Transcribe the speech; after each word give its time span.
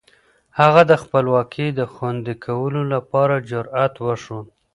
هغه 0.59 0.81
د 0.91 0.93
خپلواکۍ 1.03 1.67
د 1.79 1.81
خوندي 1.93 2.35
کولو 2.45 2.81
لپاره 2.93 3.35
جرئت 3.49 3.93
وښود. 4.05 4.47